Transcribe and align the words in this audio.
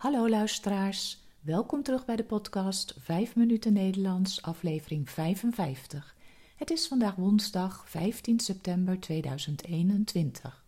Hallo 0.00 0.28
luisteraars, 0.28 1.18
welkom 1.40 1.82
terug 1.82 2.04
bij 2.04 2.16
de 2.16 2.24
podcast 2.24 2.94
5 2.98 3.36
minuten 3.36 3.72
Nederlands, 3.72 4.42
aflevering 4.42 5.10
55. 5.10 6.14
Het 6.56 6.70
is 6.70 6.88
vandaag 6.88 7.14
woensdag 7.14 7.84
15 7.88 8.40
september 8.40 9.00
2021. 9.00 10.64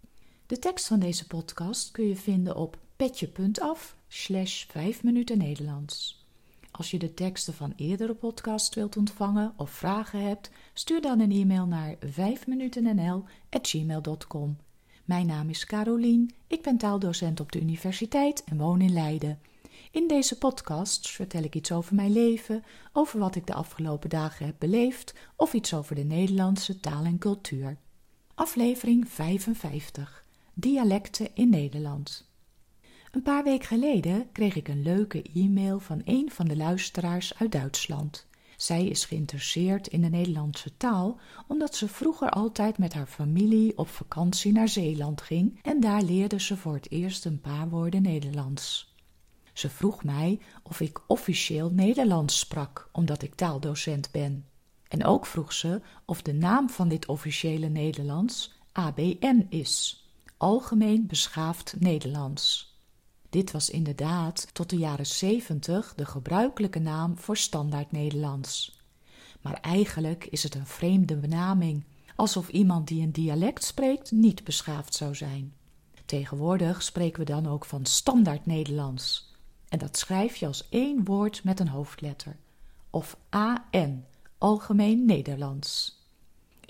De 0.46 0.58
tekst 0.58 0.86
van 0.86 0.98
deze 0.98 1.26
podcast 1.26 1.90
kun 1.90 2.08
je 2.08 2.16
vinden 2.16 2.56
op 2.56 2.78
petje.af 2.96 3.96
slash 4.08 4.66
5 4.66 5.02
minuten 5.02 5.38
Nederlands. 5.38 6.24
Als 6.70 6.90
je 6.90 6.98
de 6.98 7.14
teksten 7.14 7.54
van 7.54 7.72
eerdere 7.76 8.14
podcasts 8.14 8.74
wilt 8.74 8.96
ontvangen 8.96 9.52
of 9.56 9.70
vragen 9.70 10.22
hebt, 10.22 10.50
stuur 10.72 11.00
dan 11.00 11.20
een 11.20 11.32
e-mail 11.32 11.66
naar 11.66 11.96
5minutennl.gmail.com. 11.96 14.56
Mijn 15.04 15.26
naam 15.26 15.48
is 15.48 15.66
Carolien, 15.66 16.30
ik 16.46 16.62
ben 16.62 16.76
taaldocent 16.76 17.40
op 17.40 17.52
de 17.52 17.60
universiteit 17.60 18.44
en 18.44 18.56
woon 18.56 18.80
in 18.80 18.92
Leiden. 18.92 19.40
In 19.90 20.08
deze 20.08 20.38
podcast 20.38 21.10
vertel 21.10 21.42
ik 21.42 21.54
iets 21.54 21.72
over 21.72 21.94
mijn 21.94 22.12
leven, 22.12 22.64
over 22.92 23.18
wat 23.18 23.34
ik 23.34 23.46
de 23.46 23.54
afgelopen 23.54 24.10
dagen 24.10 24.46
heb 24.46 24.54
beleefd 24.58 25.14
of 25.36 25.52
iets 25.52 25.74
over 25.74 25.94
de 25.94 26.04
Nederlandse 26.04 26.80
taal 26.80 27.04
en 27.04 27.18
cultuur. 27.18 27.76
Aflevering 28.34 29.08
55 29.08 30.24
Dialecten 30.54 31.28
in 31.34 31.50
Nederland. 31.50 32.30
Een 33.10 33.22
paar 33.22 33.44
weken 33.44 33.66
geleden 33.66 34.32
kreeg 34.32 34.54
ik 34.54 34.68
een 34.68 34.82
leuke 34.82 35.22
e-mail 35.34 35.78
van 35.78 36.02
een 36.04 36.30
van 36.30 36.48
de 36.48 36.56
luisteraars 36.56 37.38
uit 37.38 37.52
Duitsland. 37.52 38.26
Zij 38.62 38.86
is 38.86 39.04
geïnteresseerd 39.04 39.86
in 39.86 40.00
de 40.00 40.08
Nederlandse 40.08 40.76
taal 40.76 41.18
omdat 41.46 41.76
ze 41.76 41.88
vroeger 41.88 42.30
altijd 42.30 42.78
met 42.78 42.92
haar 42.92 43.06
familie 43.06 43.78
op 43.78 43.88
vakantie 43.88 44.52
naar 44.52 44.68
Zeeland 44.68 45.22
ging 45.22 45.58
en 45.62 45.80
daar 45.80 46.02
leerde 46.02 46.40
ze 46.40 46.56
voor 46.56 46.74
het 46.74 46.90
eerst 46.90 47.24
een 47.24 47.40
paar 47.40 47.68
woorden 47.68 48.02
Nederlands. 48.02 48.94
Ze 49.52 49.68
vroeg 49.68 50.04
mij 50.04 50.40
of 50.62 50.80
ik 50.80 51.00
officieel 51.06 51.70
Nederlands 51.70 52.38
sprak 52.38 52.88
omdat 52.92 53.22
ik 53.22 53.34
taaldocent 53.34 54.10
ben. 54.10 54.46
En 54.88 55.04
ook 55.04 55.26
vroeg 55.26 55.52
ze 55.52 55.80
of 56.04 56.22
de 56.22 56.32
naam 56.32 56.70
van 56.70 56.88
dit 56.88 57.06
officiële 57.06 57.68
Nederlands 57.68 58.52
ABN 58.72 59.46
is, 59.48 60.04
Algemeen 60.36 61.06
Beschaafd 61.06 61.74
Nederlands. 61.78 62.71
Dit 63.32 63.50
was 63.50 63.70
inderdaad 63.70 64.48
tot 64.52 64.70
de 64.70 64.76
jaren 64.76 65.06
zeventig 65.06 65.94
de 65.94 66.06
gebruikelijke 66.06 66.78
naam 66.78 67.18
voor 67.18 67.36
standaard 67.36 67.92
Nederlands. 67.92 68.80
Maar 69.40 69.60
eigenlijk 69.60 70.24
is 70.24 70.42
het 70.42 70.54
een 70.54 70.66
vreemde 70.66 71.16
benaming, 71.16 71.84
alsof 72.16 72.48
iemand 72.48 72.88
die 72.88 73.02
een 73.02 73.12
dialect 73.12 73.64
spreekt 73.64 74.10
niet 74.10 74.44
beschaafd 74.44 74.94
zou 74.94 75.14
zijn. 75.14 75.54
Tegenwoordig 76.04 76.82
spreken 76.82 77.18
we 77.18 77.24
dan 77.24 77.46
ook 77.48 77.64
van 77.64 77.86
standaard 77.86 78.46
Nederlands. 78.46 79.34
En 79.68 79.78
dat 79.78 79.96
schrijf 79.96 80.36
je 80.36 80.46
als 80.46 80.68
één 80.68 81.04
woord 81.04 81.44
met 81.44 81.60
een 81.60 81.68
hoofdletter. 81.68 82.36
Of 82.90 83.16
AN, 83.28 84.04
Algemeen 84.38 85.04
Nederlands. 85.04 86.01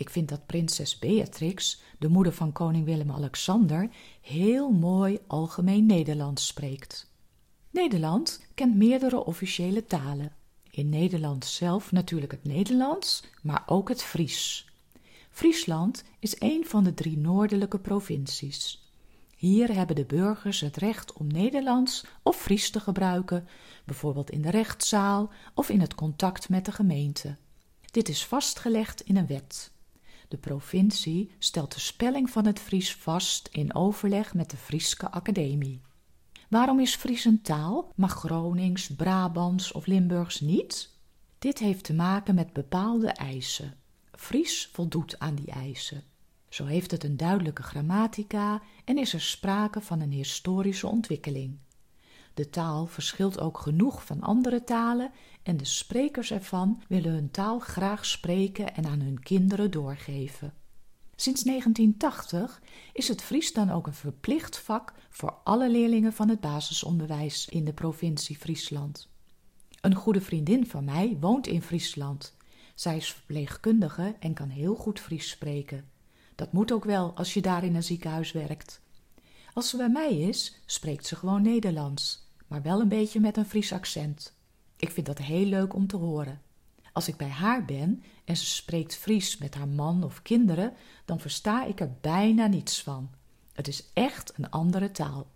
Ik 0.03 0.11
vind 0.11 0.28
dat 0.28 0.47
prinses 0.47 0.98
Beatrix, 0.98 1.81
de 1.98 2.08
moeder 2.08 2.33
van 2.33 2.53
koning 2.53 2.84
Willem-Alexander, 2.84 3.91
heel 4.20 4.70
mooi 4.70 5.19
algemeen 5.27 5.86
Nederlands 5.86 6.47
spreekt. 6.47 7.11
Nederland 7.70 8.47
kent 8.55 8.75
meerdere 8.77 9.25
officiële 9.25 9.86
talen. 9.86 10.33
In 10.70 10.89
Nederland 10.89 11.44
zelf 11.44 11.92
natuurlijk 11.92 12.33
het 12.33 12.44
Nederlands, 12.44 13.25
maar 13.42 13.62
ook 13.67 13.89
het 13.89 14.03
Fries. 14.03 14.69
Friesland 15.31 16.05
is 16.19 16.41
een 16.41 16.66
van 16.66 16.84
de 16.84 16.94
drie 16.94 17.19
noordelijke 17.19 17.78
provincies. 17.78 18.91
Hier 19.37 19.75
hebben 19.75 19.97
de 19.97 20.05
burgers 20.05 20.61
het 20.61 20.77
recht 20.77 21.12
om 21.12 21.27
Nederlands 21.27 22.05
of 22.22 22.37
Fries 22.37 22.70
te 22.70 22.81
gebruiken, 22.81 23.48
bijvoorbeeld 23.84 24.31
in 24.31 24.43
de 24.43 24.50
rechtszaal 24.50 25.31
of 25.55 25.69
in 25.69 25.81
het 25.81 25.94
contact 25.94 26.49
met 26.49 26.65
de 26.65 26.72
gemeente. 26.72 27.37
Dit 27.91 28.09
is 28.09 28.26
vastgelegd 28.26 29.00
in 29.00 29.16
een 29.16 29.26
wet. 29.26 29.72
De 30.32 30.38
provincie 30.38 31.31
stelt 31.38 31.75
de 31.75 31.81
spelling 31.81 32.31
van 32.31 32.47
het 32.47 32.59
Fries 32.59 32.94
vast 32.94 33.48
in 33.48 33.75
overleg 33.75 34.34
met 34.34 34.50
de 34.50 34.56
Frieske 34.56 35.10
Academie. 35.10 35.81
Waarom 36.48 36.81
is 36.81 36.94
Fries 36.94 37.25
een 37.25 37.43
taal, 37.43 37.93
maar 37.94 38.09
Gronings, 38.09 38.94
Brabants 38.94 39.72
of 39.72 39.87
Limburgs 39.87 40.41
niet? 40.41 40.91
Dit 41.38 41.59
heeft 41.59 41.84
te 41.84 41.94
maken 41.94 42.34
met 42.34 42.53
bepaalde 42.53 43.09
eisen. 43.09 43.75
Fries 44.12 44.69
voldoet 44.72 45.19
aan 45.19 45.34
die 45.34 45.50
eisen. 45.50 46.03
Zo 46.49 46.64
heeft 46.64 46.91
het 46.91 47.04
een 47.04 47.16
duidelijke 47.16 47.62
grammatica 47.62 48.62
en 48.84 48.99
is 48.99 49.12
er 49.12 49.20
sprake 49.20 49.81
van 49.81 50.00
een 50.00 50.12
historische 50.12 50.87
ontwikkeling. 50.87 51.59
De 52.34 52.50
taal 52.50 52.87
verschilt 52.87 53.41
ook 53.41 53.59
genoeg 53.59 54.04
van 54.04 54.20
andere 54.20 54.65
talen 54.65 55.10
en 55.43 55.56
de 55.56 55.65
sprekers 55.65 56.31
ervan 56.31 56.82
willen 56.88 57.12
hun 57.12 57.31
taal 57.31 57.59
graag 57.59 58.06
spreken 58.06 58.75
en 58.75 58.87
aan 58.87 59.00
hun 59.00 59.20
kinderen 59.20 59.70
doorgeven. 59.70 60.54
Sinds 61.16 61.43
1980 61.43 62.62
is 62.93 63.09
het 63.09 63.22
Fries 63.22 63.53
dan 63.53 63.70
ook 63.70 63.87
een 63.87 63.94
verplicht 63.94 64.59
vak 64.59 64.93
voor 65.10 65.34
alle 65.44 65.70
leerlingen 65.70 66.12
van 66.12 66.28
het 66.28 66.41
basisonderwijs 66.41 67.48
in 67.48 67.65
de 67.65 67.72
provincie 67.72 68.37
Friesland. 68.37 69.09
Een 69.81 69.94
goede 69.94 70.20
vriendin 70.20 70.66
van 70.66 70.84
mij 70.84 71.16
woont 71.20 71.47
in 71.47 71.62
Friesland. 71.62 72.37
Zij 72.75 72.97
is 72.97 73.12
verpleegkundige 73.12 74.16
en 74.20 74.34
kan 74.34 74.49
heel 74.49 74.75
goed 74.75 75.00
Fries 75.00 75.28
spreken. 75.28 75.91
Dat 76.34 76.53
moet 76.53 76.72
ook 76.72 76.84
wel 76.84 77.16
als 77.16 77.34
je 77.34 77.41
daar 77.43 77.64
in 77.64 77.75
een 77.75 77.82
ziekenhuis 77.82 78.32
werkt. 78.32 78.81
Als 79.52 79.68
ze 79.68 79.76
bij 79.76 79.88
mij 79.88 80.18
is, 80.18 80.60
spreekt 80.66 81.06
ze 81.06 81.16
gewoon 81.16 81.42
Nederlands, 81.42 82.28
maar 82.46 82.62
wel 82.62 82.80
een 82.80 82.88
beetje 82.88 83.20
met 83.20 83.36
een 83.36 83.44
Fries 83.44 83.72
accent. 83.72 84.36
Ik 84.76 84.90
vind 84.90 85.06
dat 85.06 85.18
heel 85.18 85.44
leuk 85.44 85.74
om 85.74 85.86
te 85.86 85.96
horen. 85.96 86.40
Als 86.92 87.08
ik 87.08 87.16
bij 87.16 87.28
haar 87.28 87.64
ben 87.64 88.02
en 88.24 88.36
ze 88.36 88.46
spreekt 88.46 88.96
Fries 88.96 89.38
met 89.38 89.54
haar 89.54 89.68
man 89.68 90.04
of 90.04 90.22
kinderen, 90.22 90.72
dan 91.04 91.20
versta 91.20 91.64
ik 91.64 91.80
er 91.80 91.96
bijna 92.00 92.46
niets 92.46 92.82
van. 92.82 93.10
Het 93.52 93.68
is 93.68 93.84
echt 93.92 94.32
een 94.36 94.50
andere 94.50 94.90
taal. 94.90 95.26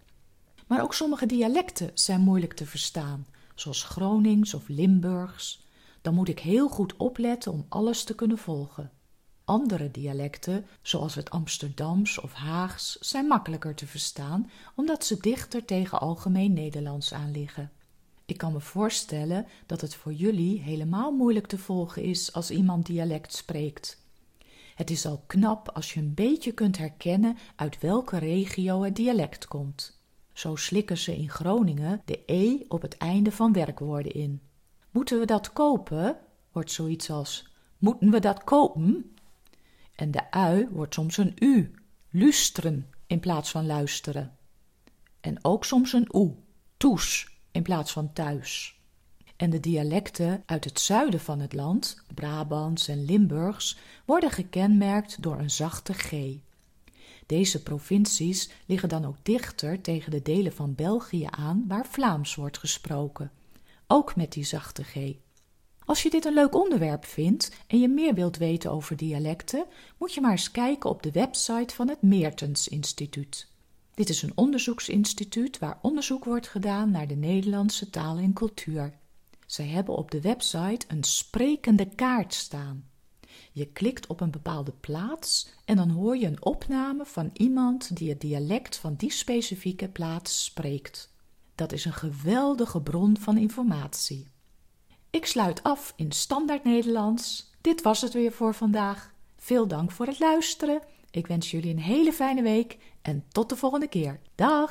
Maar 0.66 0.82
ook 0.82 0.94
sommige 0.94 1.26
dialecten 1.26 1.90
zijn 1.94 2.20
moeilijk 2.20 2.52
te 2.52 2.66
verstaan, 2.66 3.26
zoals 3.54 3.82
Gronings 3.82 4.54
of 4.54 4.68
Limburgs. 4.68 5.64
Dan 6.02 6.14
moet 6.14 6.28
ik 6.28 6.38
heel 6.38 6.68
goed 6.68 6.96
opletten 6.96 7.52
om 7.52 7.66
alles 7.68 8.04
te 8.04 8.14
kunnen 8.14 8.38
volgen. 8.38 8.90
Andere 9.46 9.90
dialecten, 9.90 10.66
zoals 10.82 11.14
het 11.14 11.30
Amsterdams 11.30 12.20
of 12.20 12.32
Haags, 12.32 12.98
zijn 12.98 13.26
makkelijker 13.26 13.74
te 13.74 13.86
verstaan, 13.86 14.50
omdat 14.74 15.04
ze 15.04 15.20
dichter 15.20 15.64
tegen 15.64 16.00
algemeen 16.00 16.52
Nederlands 16.52 17.12
aan 17.12 17.30
liggen. 17.30 17.70
Ik 18.24 18.38
kan 18.38 18.52
me 18.52 18.60
voorstellen 18.60 19.46
dat 19.66 19.80
het 19.80 19.94
voor 19.94 20.12
jullie 20.12 20.60
helemaal 20.60 21.12
moeilijk 21.12 21.46
te 21.46 21.58
volgen 21.58 22.02
is 22.02 22.32
als 22.32 22.50
iemand 22.50 22.86
dialect 22.86 23.34
spreekt. 23.34 24.02
Het 24.74 24.90
is 24.90 25.06
al 25.06 25.22
knap 25.26 25.68
als 25.68 25.94
je 25.94 26.00
een 26.00 26.14
beetje 26.14 26.52
kunt 26.52 26.78
herkennen 26.78 27.36
uit 27.56 27.80
welke 27.80 28.18
regio 28.18 28.82
het 28.82 28.96
dialect 28.96 29.46
komt. 29.46 30.00
Zo 30.32 30.56
slikken 30.56 30.98
ze 30.98 31.16
in 31.16 31.30
Groningen 31.30 32.02
de 32.04 32.22
e 32.26 32.64
op 32.68 32.82
het 32.82 32.96
einde 32.96 33.32
van 33.32 33.52
werkwoorden 33.52 34.12
in. 34.12 34.40
Moeten 34.90 35.18
we 35.18 35.26
dat 35.26 35.52
kopen? 35.52 36.18
wordt 36.52 36.70
zoiets 36.70 37.10
als 37.10 37.54
moeten 37.78 38.10
we 38.10 38.20
dat 38.20 38.44
kopen? 38.44 39.15
En 39.96 40.10
de 40.10 40.30
ui 40.30 40.68
wordt 40.70 40.94
soms 40.94 41.16
een 41.16 41.34
u, 41.38 41.74
lusteren 42.10 42.90
in 43.06 43.20
plaats 43.20 43.50
van 43.50 43.66
luisteren. 43.66 44.36
En 45.20 45.44
ook 45.44 45.64
soms 45.64 45.92
een 45.92 46.14
oe, 46.14 46.34
toes 46.76 47.38
in 47.50 47.62
plaats 47.62 47.92
van 47.92 48.12
thuis. 48.12 48.80
En 49.36 49.50
de 49.50 49.60
dialecten 49.60 50.42
uit 50.46 50.64
het 50.64 50.80
zuiden 50.80 51.20
van 51.20 51.40
het 51.40 51.52
land, 51.52 52.02
Brabants 52.14 52.88
en 52.88 53.04
Limburgs, 53.04 53.78
worden 54.04 54.30
gekenmerkt 54.30 55.22
door 55.22 55.38
een 55.38 55.50
zachte 55.50 55.92
G. 55.92 56.38
Deze 57.26 57.62
provincies 57.62 58.50
liggen 58.66 58.88
dan 58.88 59.04
ook 59.04 59.16
dichter 59.22 59.80
tegen 59.80 60.10
de 60.10 60.22
delen 60.22 60.52
van 60.52 60.74
België 60.74 61.26
aan 61.30 61.64
waar 61.68 61.86
Vlaams 61.86 62.34
wordt 62.34 62.58
gesproken, 62.58 63.30
ook 63.86 64.16
met 64.16 64.32
die 64.32 64.44
zachte 64.44 64.84
G. 64.84 64.94
Als 65.86 66.02
je 66.02 66.10
dit 66.10 66.24
een 66.24 66.34
leuk 66.34 66.54
onderwerp 66.54 67.04
vindt 67.04 67.52
en 67.66 67.80
je 67.80 67.88
meer 67.88 68.14
wilt 68.14 68.36
weten 68.36 68.70
over 68.70 68.96
dialecten, 68.96 69.64
moet 69.98 70.14
je 70.14 70.20
maar 70.20 70.30
eens 70.30 70.50
kijken 70.50 70.90
op 70.90 71.02
de 71.02 71.10
website 71.10 71.74
van 71.74 71.88
het 71.88 72.02
Meertens 72.02 72.68
Instituut. 72.68 73.48
Dit 73.94 74.08
is 74.08 74.22
een 74.22 74.32
onderzoeksinstituut 74.34 75.58
waar 75.58 75.78
onderzoek 75.82 76.24
wordt 76.24 76.48
gedaan 76.48 76.90
naar 76.90 77.06
de 77.06 77.14
Nederlandse 77.14 77.90
taal 77.90 78.16
en 78.18 78.32
cultuur. 78.32 78.98
Zij 79.46 79.66
hebben 79.66 79.96
op 79.96 80.10
de 80.10 80.20
website 80.20 80.86
een 80.88 81.04
sprekende 81.04 81.88
kaart 81.94 82.34
staan. 82.34 82.84
Je 83.52 83.66
klikt 83.66 84.06
op 84.06 84.20
een 84.20 84.30
bepaalde 84.30 84.72
plaats 84.72 85.48
en 85.64 85.76
dan 85.76 85.90
hoor 85.90 86.16
je 86.16 86.26
een 86.26 86.44
opname 86.44 87.04
van 87.04 87.30
iemand 87.32 87.96
die 87.96 88.08
het 88.08 88.20
dialect 88.20 88.76
van 88.76 88.94
die 88.94 89.12
specifieke 89.12 89.88
plaats 89.88 90.44
spreekt. 90.44 91.12
Dat 91.54 91.72
is 91.72 91.84
een 91.84 91.92
geweldige 91.92 92.80
bron 92.80 93.16
van 93.18 93.36
informatie. 93.36 94.26
Ik 95.16 95.26
sluit 95.26 95.62
af 95.62 95.92
in 95.96 96.12
standaard 96.12 96.64
Nederlands. 96.64 97.50
Dit 97.60 97.82
was 97.82 98.00
het 98.00 98.12
weer 98.12 98.32
voor 98.32 98.54
vandaag. 98.54 99.12
Veel 99.36 99.66
dank 99.66 99.90
voor 99.90 100.06
het 100.06 100.18
luisteren. 100.18 100.82
Ik 101.10 101.26
wens 101.26 101.50
jullie 101.50 101.70
een 101.70 101.78
hele 101.78 102.12
fijne 102.12 102.42
week 102.42 102.78
en 103.02 103.24
tot 103.28 103.48
de 103.48 103.56
volgende 103.56 103.88
keer. 103.88 104.20
Dag! 104.34 104.70